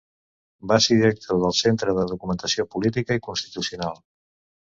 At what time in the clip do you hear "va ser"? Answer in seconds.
0.69-0.95